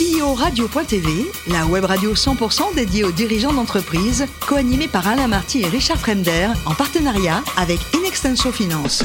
[0.00, 5.66] CEO Radio.tv, la web radio 100% dédiée aux dirigeants d'entreprise, co-animée par Alain Marty et
[5.66, 9.04] Richard Fremder, en partenariat avec Inextenso Finance.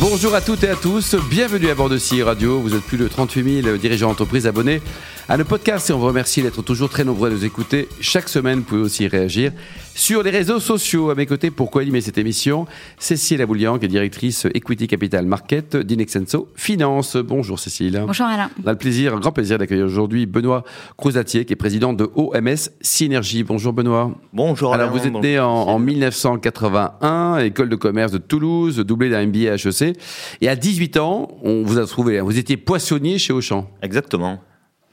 [0.00, 2.58] Bonjour à toutes et à tous, bienvenue à bord de CI Radio.
[2.58, 4.82] Vous êtes plus de 38 000 dirigeants d'entreprise abonnés
[5.28, 7.88] à nos podcasts et on vous remercie d'être toujours très nombreux à nous écouter.
[8.00, 9.52] Chaque semaine, vous pouvez aussi réagir
[9.94, 11.08] sur les réseaux sociaux.
[11.08, 12.66] À mes côtés, pour co-animer cette émission,
[12.98, 17.16] Cécile Aboulian, qui est directrice Equity Capital Market d'Inexenso Finance.
[17.16, 18.02] Bonjour Cécile.
[18.06, 18.50] Bonjour Alain.
[18.62, 20.62] On a le plaisir, un grand plaisir d'accueillir aujourd'hui Benoît
[20.98, 23.44] Crouzatier, qui est président de OMS Synergie.
[23.44, 24.10] Bonjour Benoît.
[24.34, 24.84] Bonjour Alain.
[24.84, 29.52] Alors vous êtes né en, en 1981, école de commerce de Toulouse, doublé d'un MBA
[29.52, 29.96] à HEC.
[30.42, 33.70] Et à 18 ans, on vous a trouvé, vous étiez poissonnier chez Auchan.
[33.80, 34.40] Exactement.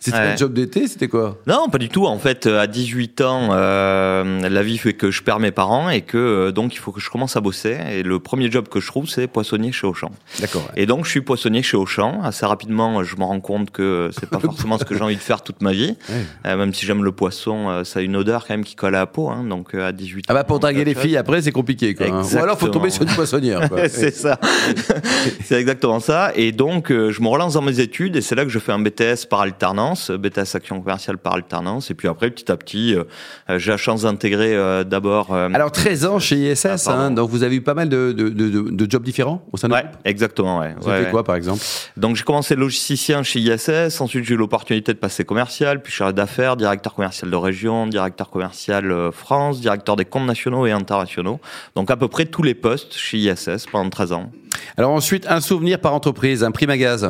[0.04, 0.24] C'était Ouais.
[0.34, 1.38] un job d'été, c'était quoi?
[1.46, 2.08] Non, pas du tout.
[2.08, 6.02] En fait, à 18 ans, euh, la vie fait que je perds mes parents et
[6.02, 7.78] que euh, donc il faut que je commence à bosser.
[7.92, 10.10] Et le premier job que je trouve, c'est poissonnier chez Auchan.
[10.40, 10.68] D'accord.
[10.76, 12.20] Et donc, je suis poissonnier chez Auchan.
[12.24, 15.22] Assez rapidement, je me rends compte que c'est pas forcément ce que j'ai envie de
[15.22, 15.96] faire toute ma vie.
[16.10, 16.16] Ouais.
[16.48, 18.96] Euh, même si j'aime le poisson, euh, ça a une odeur quand même qui colle
[18.96, 19.30] à la peau.
[19.30, 21.94] Hein, donc, euh, à 18 Ah bah pour ans, draguer les filles après c'est compliqué
[21.94, 22.08] quoi.
[22.08, 22.24] hein.
[22.34, 23.70] Ou alors faut tomber sur une poissonnière.
[23.70, 23.88] quoi.
[23.88, 24.40] c'est ça.
[25.46, 26.32] c'est exactement ça.
[26.36, 28.72] Et donc, euh, je me relance dans mes études et c'est là que je fais
[28.72, 31.92] un BTS par alternance, BTS action commerciale par alternance.
[31.92, 33.04] Et puis après, petit à petit, euh,
[33.50, 35.34] euh, j'ai la chance d'intégrer euh, d'abord.
[35.34, 38.12] euh, Alors 13 ans chez ISS, Ah, hein, donc vous avez eu pas mal de,
[38.12, 40.60] de, de, jobs différents au sein de ouais, exactement.
[40.60, 40.74] Ouais.
[40.80, 41.62] Vous avez fait quoi par exemple?
[41.98, 44.00] Donc, j'ai commencé logisticien chez ISS.
[44.02, 48.30] Ensuite, j'ai eu l'opportunité de passer commercial, puis chargé d'affaires, directeur commercial de région, directeur
[48.30, 51.40] commercial euh, France, directeur des comptes nationaux et internationaux.
[51.76, 54.32] Donc, à peu près tous les postes chez ISS pendant 13 ans.
[54.78, 57.10] Alors ensuite un souvenir par entreprise, un prime à gaz.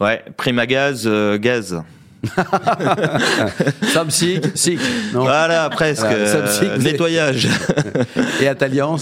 [0.00, 1.80] Ouais, Primagaz, euh, gaz.
[3.92, 4.78] Samsic, SIC,
[5.12, 6.04] non Voilà, presque.
[6.04, 7.48] Euh, nettoyage.
[8.40, 8.96] Et Atalian,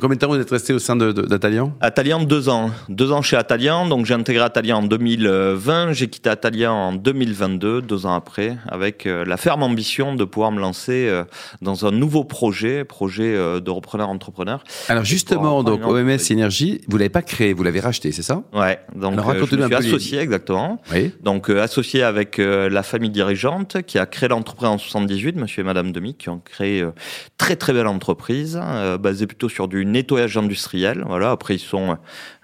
[0.00, 1.72] combien de temps vous êtes resté au sein de- de- d'Atalian?
[1.80, 2.70] Atalian, deux ans.
[2.88, 3.86] Deux ans chez Atalian.
[3.86, 5.92] Donc, j'ai intégré Atalian en 2020.
[5.92, 10.52] J'ai quitté Atalian en 2022, deux ans après, avec euh, la ferme ambition de pouvoir
[10.52, 11.24] me lancer euh,
[11.62, 14.62] dans un nouveau projet, projet de repreneur-entrepreneur.
[14.88, 16.18] Alors justement, donc OMS.
[16.18, 18.42] Synergie, vous l'avez pas créé, vous l'avez racheté, c'est ça?
[18.52, 18.80] Ouais.
[18.94, 20.80] Donc, Alors, je me suis associé, exactement.
[20.92, 21.12] Oui.
[21.22, 25.64] Donc, associé avec euh, la famille dirigeante qui a créé l'entreprise en 78, monsieur et
[25.64, 26.90] madame Demi, qui ont créé euh,
[27.38, 31.04] très très belle entreprise, euh, basée plutôt sur du nettoyage industriel.
[31.06, 31.30] Voilà.
[31.30, 31.96] Après, ils sont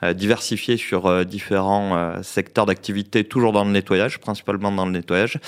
[0.03, 5.39] euh, diversifiés sur différents secteurs d'activité, toujours dans le nettoyage, principalement dans le nettoyage.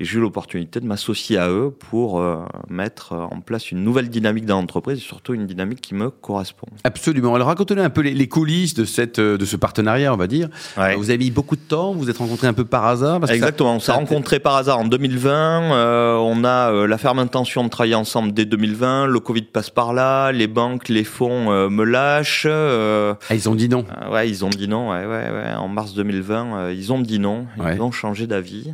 [0.00, 2.22] Et j'ai eu l'opportunité de m'associer à eux pour
[2.68, 6.66] mettre en place une nouvelle dynamique dans l'entreprise, et surtout une dynamique qui me correspond.
[6.84, 7.34] Absolument.
[7.34, 10.48] Alors racontez-nous un peu les, les coulisses de, cette, de ce partenariat, on va dire.
[10.76, 10.94] Ouais.
[10.96, 13.30] Vous avez mis beaucoup de temps, vous vous êtes rencontrés un peu par hasard parce
[13.32, 15.72] que Exactement, on s'est ça- rencontrés par hasard en 2020.
[15.72, 19.06] euh, on a euh, la ferme intention de travailler ensemble dès 2020.
[19.06, 22.46] Le Covid passe par là, les banques, les fonds euh, me lâchent.
[22.48, 23.84] Ah, ils ont dit non.
[24.12, 24.90] ouais, ils ont dit non.
[24.90, 25.54] Ouais, ouais, ouais.
[25.58, 27.46] En mars 2020, euh, ils ont dit non.
[27.56, 27.80] Ils Ouais.
[27.80, 28.72] ont changé d'avis.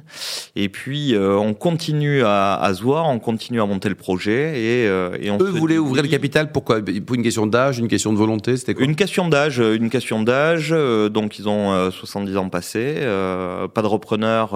[0.56, 4.84] Et puis, on continue à, à se voir, on continue à monter le projet et,
[5.24, 8.12] et on Eux voulaient dit ouvrir le capital, pourquoi Pour une question d'âge, une question
[8.12, 8.84] de volonté, c'était quoi?
[8.84, 10.70] Une question d'âge, une question d'âge.
[11.10, 12.94] Donc ils ont euh, 70 ans passés,
[13.74, 14.50] pas de repreneur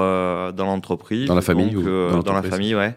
[0.52, 1.26] dans l'entreprise.
[1.26, 2.96] Dans la famille donc, ou euh, dans dans, la famille, ouais.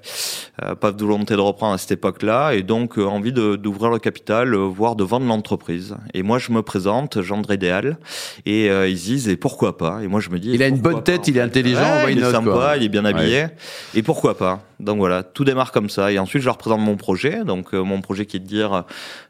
[0.64, 4.00] Euh, pas de volonté de reprendre à cette époque-là, et donc euh, envie d'ouvrir le
[4.00, 5.96] capital, voire de vendre l'entreprise.
[6.14, 7.98] Et moi je me présente, gendre idéal,
[8.46, 10.02] et ils se disent et pourquoi pas?
[10.04, 12.20] Et moi je me dis Il a une bonne tête, il est intelligent, Ouais, il
[12.20, 12.78] est sympa, quoi.
[12.78, 13.48] il est bien habillé,
[13.94, 14.62] et pourquoi pas?
[14.82, 17.44] Donc voilà, tout démarre comme ça, et ensuite je leur présente mon projet.
[17.46, 18.84] Donc euh, mon projet qui est de dire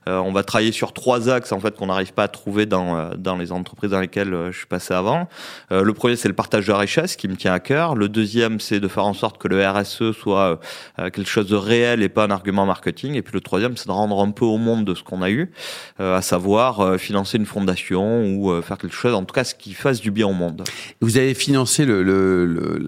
[0.08, 2.96] euh, on va travailler sur trois axes en fait qu'on n'arrive pas à trouver dans
[2.98, 5.28] euh, dans les entreprises dans lesquelles euh, je suis passé avant.
[5.72, 7.96] Euh, le premier c'est le partage de la richesse qui me tient à cœur.
[7.96, 10.60] Le deuxième c'est de faire en sorte que le RSE soit
[11.00, 13.16] euh, quelque chose de réel et pas un argument marketing.
[13.16, 15.30] Et puis le troisième c'est de rendre un peu au monde de ce qu'on a
[15.30, 15.52] eu,
[16.00, 20.00] à savoir financer une fondation ou faire quelque chose, en tout cas ce qui fasse
[20.02, 20.64] du bien au monde.
[21.02, 22.80] Vous avez financé le- le- le-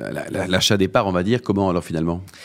[0.47, 2.21] l'achat des parts, on va dire, comment alors finalement?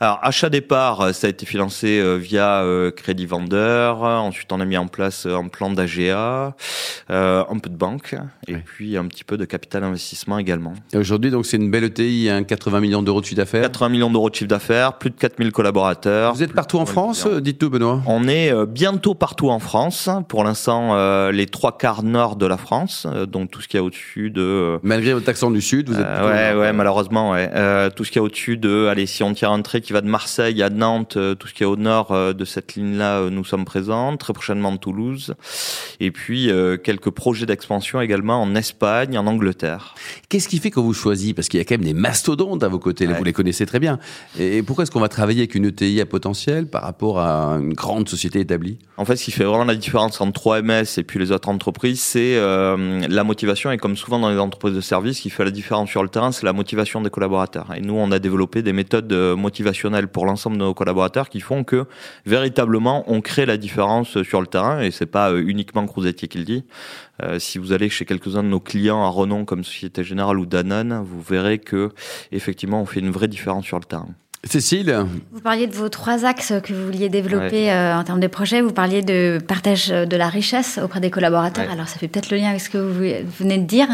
[0.00, 4.02] Alors, achat des parts, euh, ça a été financé euh, via euh, crédit vendeur.
[4.02, 6.54] Ensuite, on a mis en place un plan d'AGA,
[7.08, 8.16] un peu de banque,
[8.48, 8.60] et Oui.
[8.64, 10.74] puis un petit peu de capital investissement également.
[10.92, 13.62] Et Aujourd'hui, donc c'est une belle ETI, hein, 80 millions d'euros de chiffre d'affaires.
[13.62, 16.34] 80 millions d'euros de chiffre d'affaires, plus de 4000 collaborateurs.
[16.34, 18.02] Vous êtes partout en France Dites-nous, Benoît.
[18.06, 20.08] On est bientôt partout en France.
[20.28, 23.76] Pour l'instant, euh, les trois quarts nord de la France, euh, donc tout ce qui
[23.76, 26.06] est au-dessus de euh, Malgré votre accent du Sud, vous êtes.
[26.06, 27.50] Ouais, ouais, malheureusement, ouais.
[27.94, 30.08] Tout ce qui est au-dessus de, allez, si on tire un trait qui va de
[30.08, 34.16] Marseille à Nantes, tout ce qui est au nord de cette ligne-là, nous sommes présents.
[34.16, 35.34] Très prochainement Toulouse.
[36.00, 36.50] Et puis
[36.82, 39.94] quelques projets d'expansion également en Espagne, en Angleterre.
[40.28, 41.34] Qu'est-ce qui fait qu'on vous choisit?
[41.34, 43.80] Parce qu'il y a quand même des mastodontes à vos côtés, vous les connaissez très
[43.80, 43.98] bien.
[44.38, 47.74] Et pourquoi est-ce qu'on va travailler avec une ETI à potentiel par rapport à une
[47.74, 48.78] grande société établie?
[48.96, 52.00] En fait, ce qui fait vraiment la différence entre 3MS et puis les autres entreprises,
[52.00, 53.70] c'est euh, la motivation.
[53.70, 56.08] Et comme souvent dans les entreprises de services, ce qui fait la différence sur le
[56.08, 57.72] terrain, c'est la motivation des collaborateurs.
[57.76, 59.36] Et nous, on a développé des méthodes euh,
[60.12, 61.86] pour l'ensemble de nos collaborateurs qui font que
[62.26, 64.80] véritablement, on crée la différence sur le terrain.
[64.80, 66.64] Et c'est pas euh, uniquement Cruzetti qui le dit.
[67.22, 70.46] Euh, si vous allez chez quelques-uns de nos clients à renom comme Société Générale ou
[70.46, 71.90] Danone, vous verrez que
[72.32, 74.08] effectivement on fait une vraie différence sur le terrain.
[74.46, 78.26] Cécile Vous parliez de vos trois axes que vous vouliez développer euh, en termes de
[78.26, 78.60] projet.
[78.60, 81.70] Vous parliez de partage de la richesse auprès des collaborateurs.
[81.70, 83.88] Alors, ça fait peut-être le lien avec ce que vous venez de dire.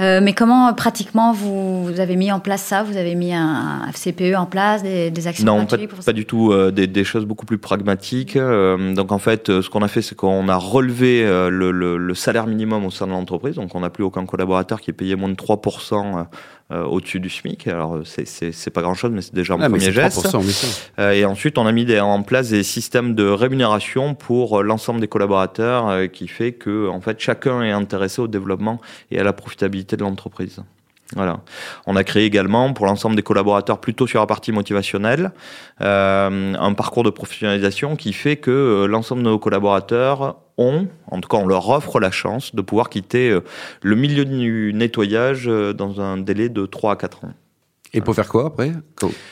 [0.00, 2.82] Euh, mais comment, pratiquement, vous, avez mis en place ça?
[2.82, 6.52] Vous avez mis un FCPE en place, des, des actions Non, pas, pas du tout.
[6.52, 8.36] Euh, des, des, choses beaucoup plus pragmatiques.
[8.36, 12.46] donc, en fait, ce qu'on a fait, c'est qu'on a relevé le, le, le, salaire
[12.46, 13.56] minimum au sein de l'entreprise.
[13.56, 16.26] Donc, on n'a plus aucun collaborateur qui est payé moins de 3%
[16.74, 17.68] euh, au-dessus du SMIC.
[17.68, 20.26] Alors c'est pas grand-chose, mais c'est déjà un ah, premier geste.
[20.98, 25.00] Euh, et ensuite, on a mis en place des systèmes de rémunération pour euh, l'ensemble
[25.00, 28.80] des collaborateurs, qui fait que en fait chacun est intéressé au développement
[29.10, 30.62] et à la profitabilité de l'entreprise.
[31.14, 31.40] Voilà.
[31.86, 35.32] On a créé également pour l'ensemble des collaborateurs plutôt sur la partie motivationnelle
[35.80, 41.28] euh, un parcours de professionnalisation qui fait que l'ensemble de nos collaborateurs ont, en tout
[41.28, 43.40] cas on leur offre la chance de pouvoir quitter euh,
[43.82, 47.32] le milieu du nettoyage euh, dans un délai de 3 à 4 ans.
[47.96, 48.72] Et pour faire quoi après?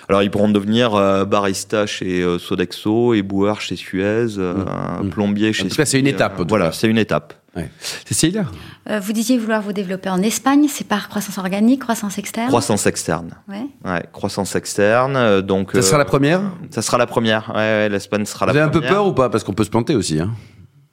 [0.09, 5.03] Alors ils pourront devenir euh, barista chez Sodexo, éboueur chez Suez, mmh.
[5.03, 5.11] Mmh.
[5.11, 5.65] plombier chez.
[5.65, 6.41] En tout cas, c'est une étape.
[6.49, 7.35] voilà, c'est une étape.
[7.57, 7.69] Ouais.
[8.05, 8.47] Cécile?
[8.89, 12.47] Vous disiez vouloir vous développer en Espagne, c'est par croissance organique, croissance externe?
[12.47, 13.35] Croissance externe.
[13.49, 13.67] Ouais.
[13.85, 15.41] ouais croissance externe.
[15.41, 15.73] Donc.
[15.73, 16.43] Ça sera la première?
[16.71, 17.53] Ça sera la première.
[17.55, 18.71] Ouais, l'Espagne sera la première.
[18.71, 19.29] Vous avez un peu peur ou pas?
[19.29, 20.21] Parce qu'on peut se planter aussi.
[20.21, 20.31] Hein.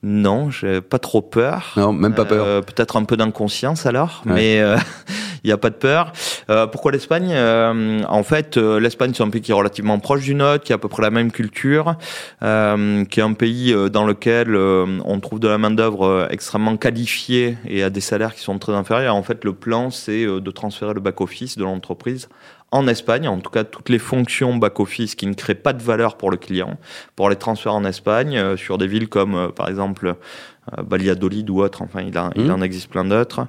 [0.02, 1.74] Non, j'ai pas trop peur.
[1.76, 2.46] Non, même pas peur.
[2.46, 4.78] Euh, Peut-être un peu d'inconscience alors, mais il euh,
[5.44, 6.14] n'y a pas de peur.
[6.50, 7.32] Euh, pourquoi l'Espagne?
[7.34, 10.72] Euh, En fait, euh, l'Espagne c'est un pays qui est relativement proche du nôtre, qui
[10.72, 11.96] a à peu près la même culture,
[12.40, 17.84] qui est un pays dans lequel on trouve de la main d'œuvre extrêmement qualifiée et
[17.84, 19.16] à des salaires qui sont très inférieurs.
[19.16, 22.30] En fait, le plan c'est de transférer le back office de l'entreprise
[22.72, 26.18] en Espagne, en tout cas toutes les fonctions back-office qui ne créent pas de valeur
[26.18, 26.78] pour le client,
[27.16, 31.50] pour les transférer en Espagne, euh, sur des villes comme euh, par exemple euh, Valladolid
[31.50, 32.52] ou autre, enfin il, il mmh.
[32.52, 33.48] en existe plein d'autres,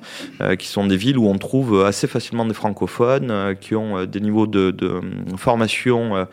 [0.59, 4.47] qui sont des villes où on trouve assez facilement des francophones, qui ont des niveaux
[4.47, 5.03] de, de
[5.37, 6.27] formation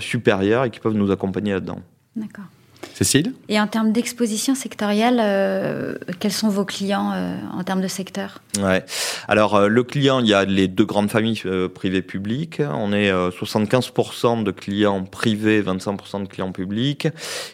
[0.00, 1.78] supérieurs et qui peuvent nous accompagner là-dedans.
[2.16, 2.46] D'accord.
[2.94, 7.88] Cécile Et en termes d'exposition sectorielle, euh, quels sont vos clients euh, en termes de
[7.88, 8.38] secteur?
[8.62, 8.84] Ouais.
[9.26, 11.42] Alors, euh, le client, il y a les deux grandes familles
[11.74, 12.60] privées publiques.
[12.60, 17.08] On est 75% de clients privés, 25% de clients publics.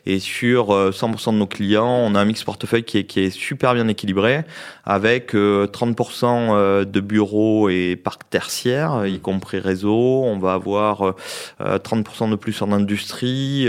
[0.04, 3.30] Et sur 100% de nos clients, on a un mix portefeuille qui est, qui est
[3.30, 4.42] super bien équilibré,
[4.84, 10.22] avec 30% de bureaux et parcs tertiaires, y compris réseau.
[10.24, 11.14] On va avoir
[11.60, 13.68] 30% de plus en industrie,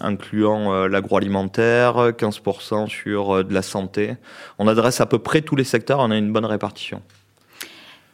[0.00, 4.16] incluant l'agroalimentaire, 15% sur euh, de la santé.
[4.58, 7.02] On adresse à peu près tous les secteurs, on a une bonne répartition.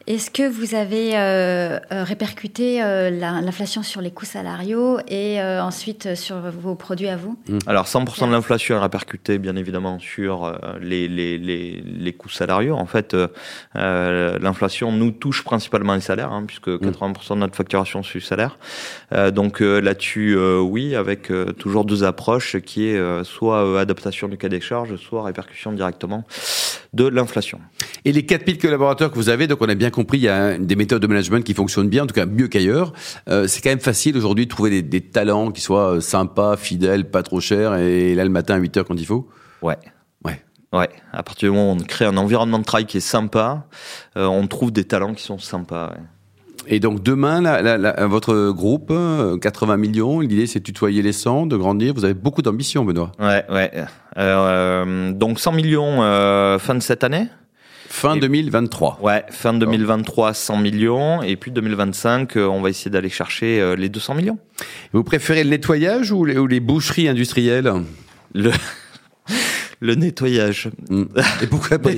[0.07, 6.15] Est-ce que vous avez euh, euh, répercuté euh, l'inflation sur les coûts salariaux et ensuite
[6.15, 7.37] sur vos produits à vous?
[7.49, 7.57] Mmh.
[7.67, 12.75] Alors 100% de l'inflation est répercutée bien évidemment sur les, les, les, les, coûts salariaux.
[12.75, 13.17] En fait,
[13.75, 17.33] l'inflation nous touche principalement les salaires, hein, puisque 80% mmh.
[17.33, 18.57] de notre facturation c'est le salaire.
[19.33, 24.95] donc là-dessus, oui, avec toujours deux approches qui est soit adaptation du cas des charges,
[24.95, 26.23] soit répercussion directement
[26.93, 27.59] de l'inflation.
[28.05, 30.57] Et les 4000 collaborateurs que vous avez, donc on a bien compris, il y a
[30.57, 32.93] des méthodes de management qui fonctionnent bien, en tout cas mieux qu'ailleurs.
[33.29, 37.09] Euh, c'est quand même facile aujourd'hui de trouver des, talents qui soient euh, sympas, fidèles,
[37.09, 39.27] pas trop chers, et là le matin à 8 heures quand il faut?
[39.61, 39.77] Ouais.
[40.25, 40.41] Ouais.
[40.73, 43.67] Ouais, à partir du moment où on crée un environnement de travail qui est sympa,
[44.17, 45.93] euh, on trouve des talents qui sont sympas.
[46.67, 47.41] Et donc demain,
[48.07, 48.93] votre groupe,
[49.41, 51.93] 80 millions, l'idée c'est de tutoyer les 100, de grandir.
[51.93, 53.11] Vous avez beaucoup d'ambition, Benoît.
[53.19, 55.13] Ouais, ouais.
[55.13, 55.97] donc 100 millions
[56.59, 57.27] fin de cette année?
[57.89, 58.99] Fin 2023.
[59.01, 61.21] Ouais, fin 2023, 100 millions.
[61.23, 64.37] Et puis 2025, euh, on va essayer d'aller chercher euh, les 200 millions.
[64.93, 67.71] Vous préférez le nettoyage ou les, boucheries industrielles?
[68.35, 68.51] Le
[69.79, 70.69] le nettoyage.
[70.89, 71.03] Hmm.
[71.41, 71.91] Et pourquoi pas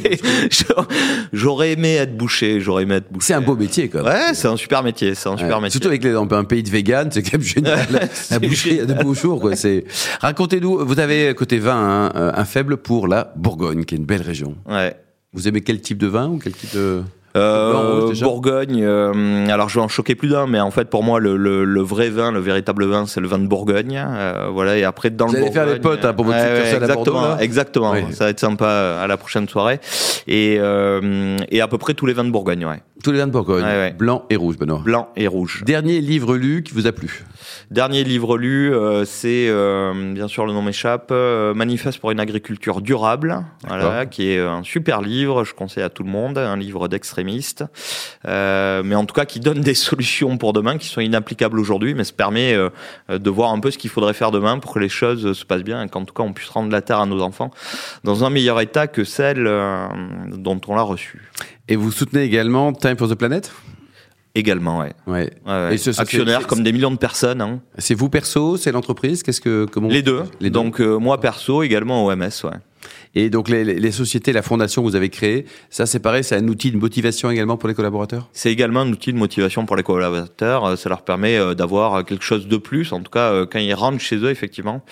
[1.33, 3.27] J'aurais aimé être bouché, j'aurais aimé être bouché.
[3.27, 4.13] C'est un beau métier quand même.
[4.13, 5.71] Ouais, c'est un super métier, c'est un super métier.
[5.71, 7.87] Surtout avec les, un pays de vegan, c'est quand même génial.
[8.31, 9.55] la boucherie de beaux jours quoi.
[9.55, 9.85] C'est.
[10.21, 14.21] Racontez-nous, vous avez côté vin un, un faible pour la Bourgogne, qui est une belle
[14.21, 14.55] région.
[14.67, 14.95] Ouais.
[15.33, 17.03] Vous aimez quel type de vin ou quel type de
[17.35, 18.83] euh, Bourgogne.
[18.83, 21.63] Euh, alors je vais en choquer plus d'un, mais en fait pour moi le, le,
[21.63, 24.01] le vrai vin, le véritable vin, c'est le vin de Bourgogne.
[24.03, 26.75] Euh, voilà et après dans vous le allez faire des potes hein, pour votre ouais,
[26.79, 27.93] exactement, exactement.
[28.11, 29.79] Ça va être sympa à la prochaine soirée
[30.27, 32.81] et euh, et à peu près tous les vins de Bourgogne, ouais.
[33.03, 34.81] Tous les vins de Bourgogne, blanc et rouge, Benoît.
[34.83, 35.63] Blanc et rouge.
[35.65, 37.23] Dernier livre lu qui vous a plu
[37.71, 42.19] Dernier livre lu, euh, c'est euh, bien sûr le nom m'échappe, euh, Manifeste pour une
[42.19, 46.57] agriculture durable, voilà, qui est un super livre, je conseille à tout le monde, un
[46.57, 47.63] livre d'extrémistes,
[48.25, 52.03] mais en tout cas qui donne des solutions pour demain qui sont inapplicables aujourd'hui, mais
[52.03, 52.57] ça permet
[53.07, 55.63] de voir un peu ce qu'il faudrait faire demain pour que les choses se passent
[55.63, 57.51] bien et qu'en tout cas on puisse rendre la terre à nos enfants
[58.03, 59.45] dans un meilleur état que celle
[60.33, 61.31] dont on l'a reçue.
[61.71, 63.51] Et vous soutenez également Time for the Planet
[64.33, 64.93] Également, ouais.
[65.05, 65.31] ouais.
[65.45, 67.39] ouais, Et Actionnaire comme des millions de personnes.
[67.39, 67.61] Hein.
[67.77, 70.23] C'est vous perso, c'est l'entreprise Qu'est-ce que comment Les deux.
[70.39, 72.57] Les Donc euh, moi perso, également OMS, ouais.
[73.13, 76.35] Et donc les, les, sociétés, la fondation que vous avez créée, ça c'est pareil, c'est
[76.35, 78.27] un outil de motivation également pour les collaborateurs?
[78.33, 80.65] C'est également un outil de motivation pour les collaborateurs.
[80.65, 82.91] Euh, ça leur permet euh, d'avoir quelque chose de plus.
[82.91, 84.83] En tout cas, quand ils rentrent chez eux, effectivement,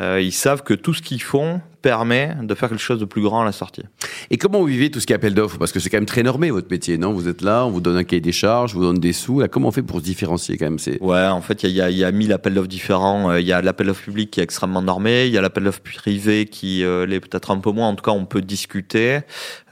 [0.00, 3.42] ils savent que tout ce qu'ils font permet de faire quelque chose de plus grand
[3.42, 3.82] à la sortie.
[4.30, 5.58] Et comment vous vivez tout ce qui est appel d'offres?
[5.58, 7.12] Parce que c'est quand même très normé votre métier, non?
[7.12, 9.40] Vous êtes là, on vous donne un cahier des charges, on vous donne des sous.
[9.40, 10.78] Là, comment on fait pour se différencier quand même?
[10.78, 11.00] C'est...
[11.02, 13.30] Ouais, en fait, il y a, y, a, mille appels d'offres différents.
[13.30, 15.26] Euh, il y a l'appel d'offres public qui est extrêmement normé.
[15.26, 17.88] Il y a l'appel d'offres privé qui euh, l'est peut-être un peu moins.
[17.88, 19.20] En tout cas, on peut discuter.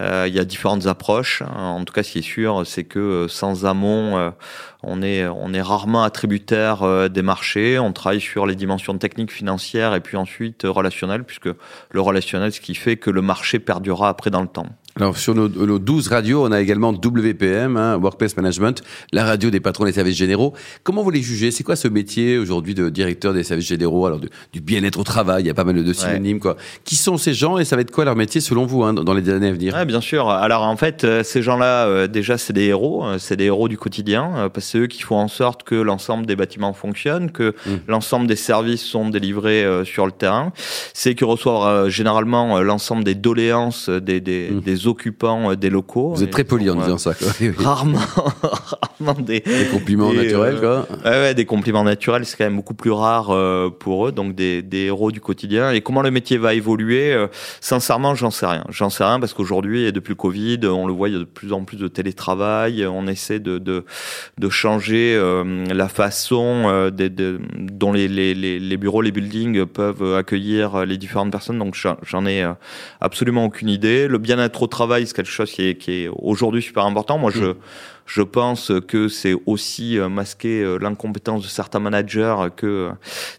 [0.00, 1.42] Euh, il y a différentes approches.
[1.42, 4.32] En tout cas, ce qui est sûr, c'est que sans amont,
[4.82, 7.78] on est, on est rarement attributaire des marchés.
[7.78, 11.48] On travaille sur les dimensions techniques, financières et puis ensuite relationnelles, puisque
[11.96, 14.68] le relationnel, ce qui fait que le marché perdurera après dans le temps.
[14.98, 19.50] Alors sur nos, nos 12 radios, on a également WPM, hein, Workplace Management, la radio
[19.50, 20.54] des patrons des services généraux.
[20.84, 21.50] Comment vous les jugez?
[21.50, 25.42] C'est quoi ce métier aujourd'hui de directeur des services généraux Alors du bien-être au travail,
[25.42, 26.56] il y a pas mal de synonymes quoi.
[26.84, 27.58] Qui sont ces gens?
[27.58, 29.74] Et ça va être quoi leur métier selon vous hein, dans les années à venir?
[29.74, 30.30] Ouais, Bien sûr.
[30.30, 33.68] Alors en fait, euh, ces gens-là, euh, déjà c'est des héros, euh, c'est des héros
[33.68, 37.30] du quotidien parce que c'est eux qui font en sorte que l'ensemble des bâtiments fonctionnent,
[37.30, 37.70] que mmh.
[37.88, 40.52] l'ensemble des services sont délivrés sur le terrain.
[40.94, 44.60] C'est que reçoivent généralement l'ensemble des doléances des, des, mmh.
[44.60, 46.14] des occupants euh, des locaux.
[46.14, 47.14] Vous êtes très poli en disant ça.
[47.14, 47.28] Quoi.
[47.58, 47.98] Rarement,
[48.42, 50.58] rarement des, des compliments naturels.
[50.58, 50.86] Quoi.
[51.04, 54.34] Euh, ouais, des compliments naturels, c'est quand même beaucoup plus rare euh, pour eux, donc
[54.34, 55.70] des, des, héros du quotidien.
[55.72, 57.14] Et comment le métier va évoluer
[57.60, 58.64] Sincèrement, j'en sais rien.
[58.68, 61.20] J'en sais rien parce qu'aujourd'hui, et depuis le Covid, on le voit, il y a
[61.20, 62.86] de plus en plus de télétravail.
[62.86, 63.84] On essaie de, de,
[64.38, 65.20] de changer
[65.72, 71.30] la façon des, de, dont les, les, les, bureaux, les buildings peuvent accueillir les différentes
[71.30, 71.58] personnes.
[71.58, 72.46] Donc j'en ai
[73.00, 74.08] absolument aucune idée.
[74.08, 77.16] Le bien-être au travail, c'est quelque chose qui est, qui est aujourd'hui super important.
[77.18, 77.54] Moi, je, mm.
[78.06, 82.90] je pense que c'est aussi euh, masquer euh, l'incompétence de certains managers que euh,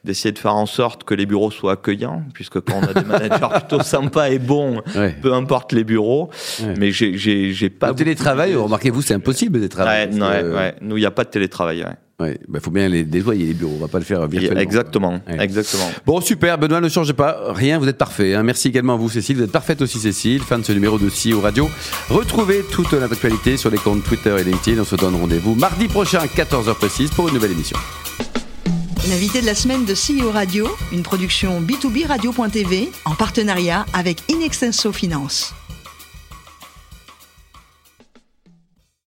[0.03, 3.07] d'essayer de faire en sorte que les bureaux soient accueillants, puisque quand on a des
[3.13, 4.81] managers plutôt sympas et bons,
[5.21, 6.29] peu importe les bureaux.
[6.77, 7.89] Mais j'ai, pas.
[7.89, 10.19] Le télétravail, remarquez-vous, c'est impossible de travailler.
[10.19, 11.85] Ouais, Nous, il n'y a pas de télétravail.
[12.19, 14.59] Il bah, faut bien les déployer les bureaux, on va pas le faire virtuellement.
[14.59, 15.91] Exactement, exactement.
[16.03, 18.33] Bon, super, Benoît, ne changez pas, rien, vous êtes parfait.
[18.33, 18.41] Hein.
[18.41, 21.09] Merci également à vous, Cécile, vous êtes parfaite aussi, Cécile, fan de ce numéro de
[21.09, 21.69] CEO Radio.
[22.09, 24.81] Retrouvez toute notre actualité sur les comptes Twitter et LinkedIn.
[24.81, 27.77] On se donne rendez-vous mardi prochain à 14h précise pour une nouvelle émission.
[29.07, 34.91] L'invité de la semaine de CEO Radio, une production B2B Radio.tv en partenariat avec Inextenso
[34.91, 35.53] Finance.